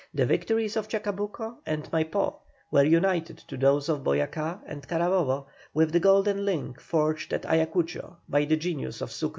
The 0.15 0.25
victories 0.25 0.75
of 0.77 0.87
Chacabuco 0.89 1.57
and 1.63 1.83
Maipó 1.91 2.33
were 2.71 2.83
united 2.83 3.37
to 3.47 3.55
those 3.55 3.87
of 3.87 3.99
Boyacá 4.03 4.57
and 4.65 4.81
Carabobo, 4.87 5.45
with 5.75 5.91
the 5.91 5.99
golden 5.99 6.43
link 6.43 6.79
forged 6.79 7.31
at 7.33 7.43
Ayacucho 7.45 8.15
by 8.27 8.45
the 8.45 8.57
genius 8.57 9.01
of 9.01 9.11
Sucre. 9.11 9.29